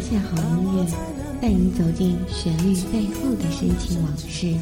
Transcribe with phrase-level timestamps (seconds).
[0.00, 0.86] 下好音乐，
[1.40, 4.54] 带你走进旋律背后的深情往事。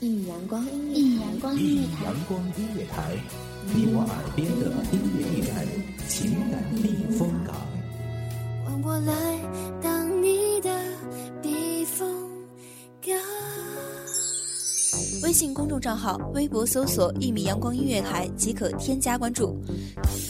[0.00, 3.16] 一米阳光，一米阳光音乐台，阳光音乐台，
[3.74, 5.66] 你我耳边的音乐驿站，
[6.08, 7.54] 情感避风港。
[8.64, 9.12] 换我来
[9.82, 10.70] 当你的
[11.42, 12.06] 避风
[13.04, 13.16] 港。
[15.22, 19.58] 微信公众账号、微博搜索“一米阳光音乐台”即可添加关注。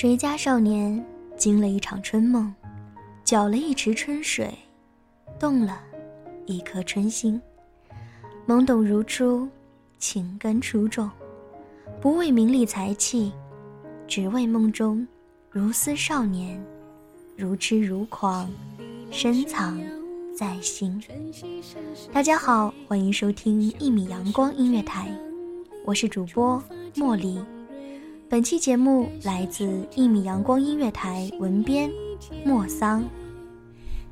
[0.00, 1.04] 谁家少年
[1.36, 2.50] 惊了一场春梦，
[3.22, 4.50] 搅了一池春水，
[5.38, 5.78] 动了
[6.46, 7.38] 一颗春心。
[8.46, 9.46] 懵懂如初，
[9.98, 11.10] 情根初种，
[12.00, 13.30] 不为名利财气，
[14.08, 15.06] 只为梦中
[15.50, 16.58] 如斯少年，
[17.36, 18.50] 如痴如狂，
[19.10, 19.78] 深藏
[20.34, 20.98] 在心。
[22.10, 25.14] 大家好，欢迎收听一米阳光音乐台，
[25.84, 26.64] 我是主播
[26.94, 27.38] 茉莉。
[28.30, 31.90] 本期节目来自一米阳光音乐台文编
[32.44, 33.04] 莫桑。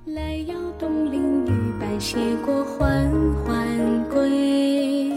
[0.07, 3.09] 来邀东林雨，白鞋过缓
[3.45, 5.13] 缓归。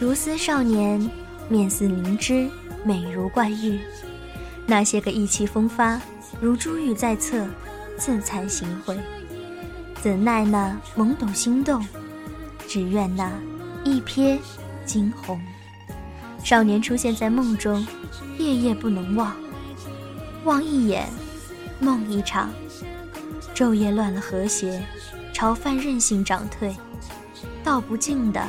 [0.00, 1.10] 如斯少年，
[1.48, 2.50] 面似灵芝，
[2.84, 3.80] 美如冠玉。
[4.66, 6.00] 那些个意气风发，
[6.40, 7.46] 如珠玉在侧，
[7.96, 8.98] 自惭形秽。
[10.02, 11.86] 怎奈那懵懂心动，
[12.66, 13.30] 只愿那
[13.84, 14.38] 一瞥
[14.84, 15.40] 惊鸿。
[16.42, 17.86] 少年出现在梦中，
[18.36, 19.34] 夜夜不能忘。
[20.44, 21.08] 望一眼，
[21.78, 22.50] 梦一场。
[23.54, 24.82] 昼夜乱了和谐，
[25.32, 26.74] 潮泛任性涨退，
[27.62, 28.44] 道不尽的。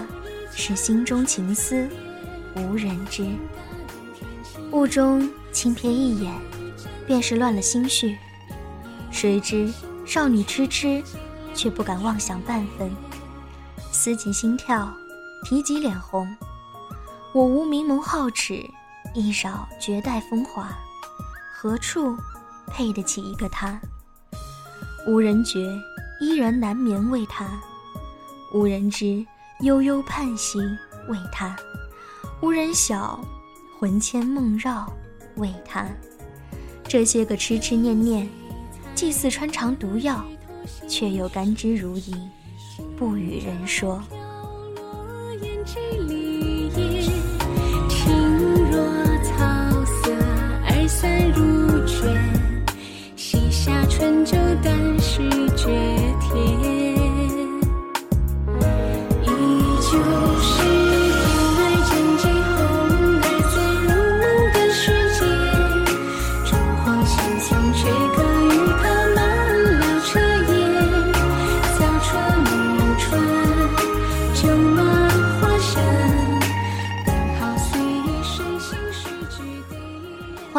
[0.55, 1.87] 是心中情思，
[2.55, 3.27] 无人知。
[4.71, 6.33] 雾中轻瞥一眼，
[7.05, 8.17] 便是乱了心绪。
[9.11, 9.71] 谁知
[10.05, 11.03] 少女痴痴，
[11.53, 12.89] 却不敢妄想半分。
[13.91, 14.91] 思及心跳，
[15.43, 16.35] 提及脸红。
[17.33, 18.65] 我无明眸皓齿，
[19.13, 20.69] 一少绝代风华，
[21.53, 22.17] 何处
[22.67, 23.79] 配得起一个他？
[25.05, 25.59] 无人觉，
[26.21, 27.45] 依然难眠为他。
[28.53, 29.25] 无人知。
[29.61, 30.59] 悠悠盼兮
[31.07, 31.55] 为他，
[32.41, 33.19] 无人晓，
[33.79, 34.91] 魂牵梦绕
[35.37, 35.87] 为他。
[36.83, 38.29] 这些个痴痴念念，
[38.93, 40.25] 既似穿肠毒药，
[40.89, 42.13] 却又甘之如饴，
[42.97, 44.03] 不与人说。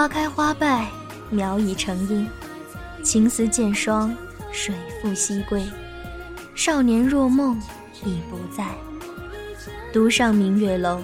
[0.06, 0.88] 花开花败，
[1.30, 2.28] 苗已成荫。
[3.02, 4.16] 情丝渐霜，
[4.52, 4.72] 水
[5.02, 5.60] 复西归。
[6.54, 7.60] 少年若梦，
[8.04, 8.68] 已不在。
[9.92, 11.02] 独上明月楼，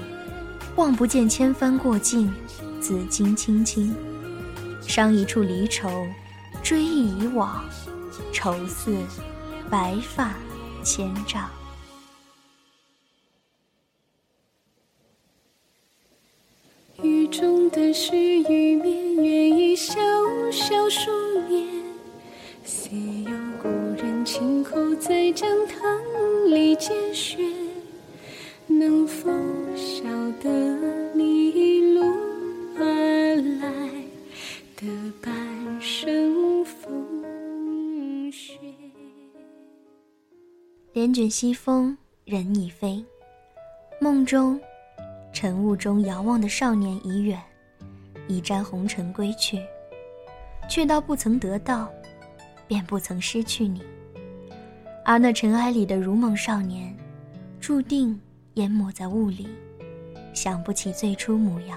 [0.77, 2.33] 望不见千帆过尽，
[2.81, 3.93] 紫荆青青。
[4.83, 6.07] 伤一处离愁，
[6.63, 7.65] 追忆以往，
[8.33, 8.97] 愁似
[9.69, 10.33] 白发
[10.85, 11.51] 千丈。
[17.33, 19.95] 中的是与绵，愿意笑
[20.51, 21.11] 笑数
[21.49, 21.67] 年。
[22.63, 22.91] 似
[23.25, 23.31] 有
[23.63, 25.81] 故人轻叩在江塘
[26.51, 27.43] 里节选，
[28.67, 29.31] 能否
[29.75, 30.05] 晓
[30.43, 30.51] 得
[31.15, 32.05] 你一路
[32.77, 33.89] 而来
[34.77, 34.87] 的
[35.23, 35.35] 半
[35.81, 38.59] 生风雪？
[40.93, 41.97] 帘卷西风，
[42.27, 43.03] 人已飞，
[43.99, 44.61] 梦中。
[45.43, 47.37] 晨雾中遥望的少年已远，
[48.29, 49.61] 已沾红尘归去，
[50.69, 51.91] 却道不曾得到，
[52.69, 53.83] 便不曾失去你。
[55.05, 56.97] 而那尘埃里的如梦少年，
[57.59, 58.21] 注定
[58.55, 59.49] 淹没在雾里，
[60.33, 61.77] 想不起最初模样，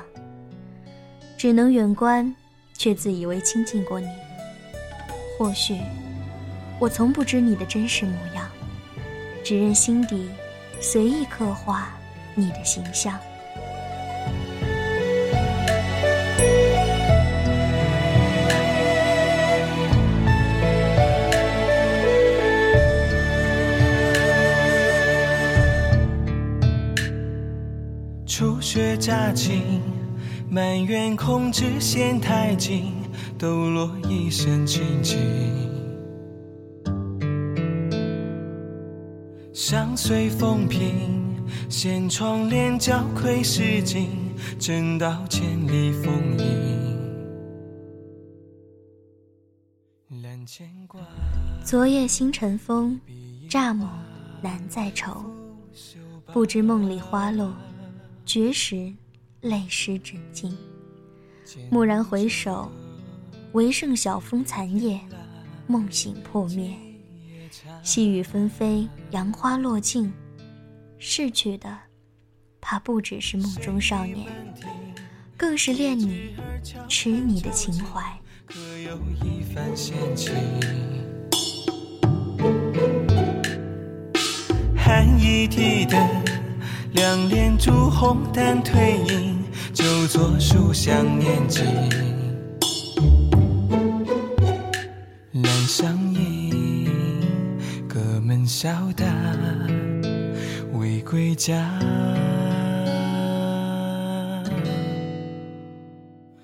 [1.35, 2.35] 只能远观，
[2.77, 4.07] 却自以为亲近过你。
[5.39, 5.79] 或许，
[6.79, 8.47] 我从不知你的真实模样，
[9.43, 10.29] 只任心底
[10.79, 11.89] 随意刻画
[12.35, 13.19] 你的形象。
[28.75, 29.81] 雪乍晴，
[30.49, 32.91] 埋怨控制线太紧，
[33.37, 35.17] 抖落一身清静。
[39.53, 41.37] 相随风平，
[41.69, 44.09] 掀窗帘交窥诗景，
[44.59, 46.97] 正道千里风影。
[50.21, 50.99] 揽牵挂，
[51.63, 52.99] 昨夜星辰风，
[53.49, 53.89] 乍梦
[54.41, 55.23] 难再愁。
[56.33, 57.53] 不知梦里花落。
[58.25, 58.91] 绝时，
[59.41, 60.51] 泪湿枕巾。
[61.69, 62.71] 蓦然回首，
[63.51, 64.99] 唯剩晓风残叶，
[65.67, 66.75] 梦醒破灭。
[67.83, 70.11] 细雨纷飞，杨花落尽。
[70.97, 71.77] 逝去的，
[72.59, 74.25] 怕不只是梦中少年，
[75.37, 76.35] 更是恋你、
[76.89, 78.01] 痴你的情怀。
[78.47, 80.33] 可有一番闲情？
[84.75, 86.24] 寒衣提灯。
[86.95, 89.43] 两帘朱红淡褪影，
[89.73, 91.65] 旧作书香念经。
[95.33, 96.89] 阑香盈，
[97.85, 99.05] 隔门笑答，
[100.71, 101.69] 未归家。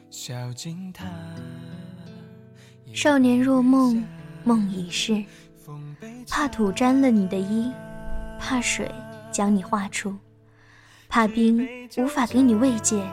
[0.10, 1.06] 小径他。
[2.94, 4.04] 少年若梦，
[4.44, 5.24] 梦已逝，
[6.30, 7.72] 怕土沾了你的衣，
[8.38, 8.92] 怕水
[9.32, 10.14] 将你画出。
[11.12, 11.68] 怕冰
[11.98, 13.04] 无法给你慰藉，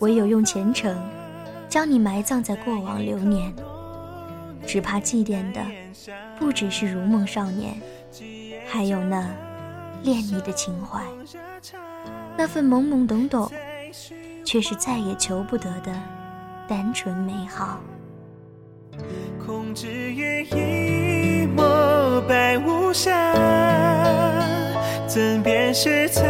[0.00, 0.92] 唯有用虔诚
[1.68, 3.54] 将你埋葬在过往流年。
[4.66, 5.60] 只怕祭奠的
[6.36, 7.80] 不只是如梦少年，
[8.66, 9.24] 还有那
[10.02, 11.00] 恋你的情怀，
[12.36, 13.48] 那份懵懵懂懂，
[14.44, 15.94] 却是再也求不得的
[16.66, 17.78] 单纯美好。
[19.46, 23.32] 空知月一抹白无瑕。
[25.06, 26.24] 怎辨是残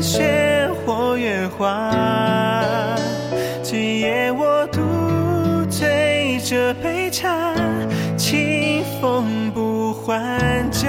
[0.00, 1.92] 雪或月华？
[3.62, 4.80] 今夜我独
[5.70, 7.54] 醉这杯茶，
[8.16, 10.88] 清风不还家。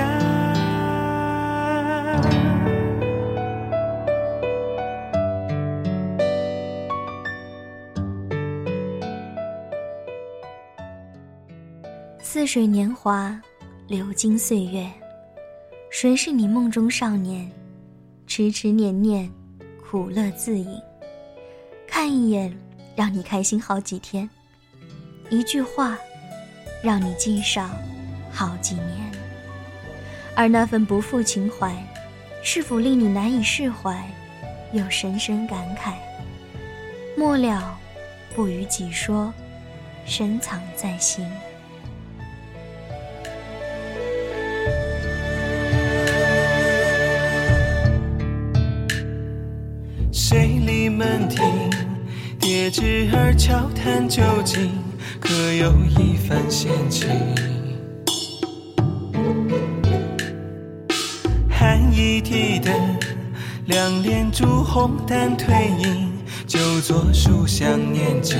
[12.21, 13.35] 似水年华，
[13.87, 14.85] 流金岁月。
[15.89, 17.49] 谁是你梦中少年？
[18.27, 19.31] 痴痴念念，
[19.81, 20.67] 苦乐自饮。
[21.87, 22.53] 看一眼，
[22.93, 24.27] 让你开心好几天；
[25.29, 25.97] 一句话，
[26.83, 27.71] 让你记上
[28.29, 29.11] 好几年。
[30.35, 31.73] 而那份不负情怀，
[32.43, 34.05] 是否令你难以释怀，
[34.73, 35.93] 又深深感慨？
[37.15, 37.79] 末了，
[38.35, 39.33] 不与己说，
[40.05, 41.25] 深藏在心。
[51.17, 51.43] 门庭，
[52.39, 54.69] 叠纸儿悄谈究竟，
[55.19, 57.09] 可有一番闲情？
[61.49, 62.71] 寒衣提灯，
[63.65, 66.11] 两帘烛红淡褪影，
[66.45, 68.37] 旧作书香念经。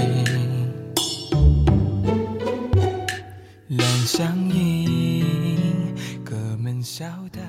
[3.70, 5.26] 兰香盈，
[6.24, 7.42] 隔门笑答。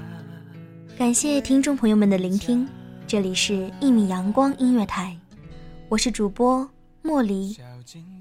[0.96, 2.66] 感谢听众朋友们的聆听。
[3.08, 5.16] 这里是一米阳光音乐台，
[5.88, 6.68] 我是主播
[7.00, 7.56] 莫离，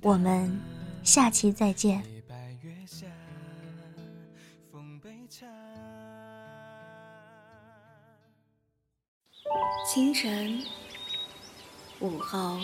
[0.01, 0.57] 我们
[1.03, 2.01] 下期再见。
[9.93, 10.63] 清晨，
[11.99, 12.57] 午后，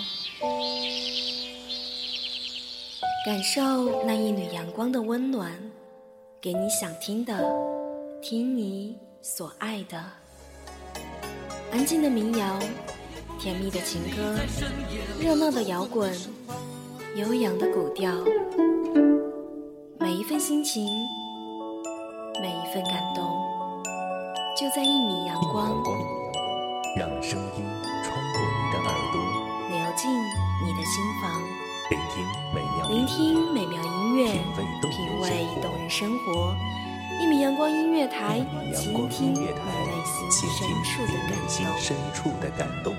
[3.25, 5.51] 感受那一缕阳光的温暖，
[6.41, 7.53] 给你想听的，
[8.21, 10.22] 听你所爱的。
[11.73, 12.59] 安静的民谣，
[13.39, 14.35] 甜蜜的情歌，
[15.19, 16.15] 热闹的摇滚，
[17.15, 18.13] 悠扬的古调，
[19.97, 20.85] 每一份心情，
[22.39, 23.25] 每一份感动，
[24.55, 25.81] 就在一米阳光。
[26.95, 27.65] 让声音
[28.03, 29.19] 穿过你的耳朵，
[29.71, 30.11] 流进
[30.63, 31.41] 你的心房。
[31.89, 34.31] 聆听美妙，聆听美妙音乐，
[34.91, 36.55] 品味动人生活。
[37.23, 42.93] 一米阳光音乐台，倾听你内心深处的感动。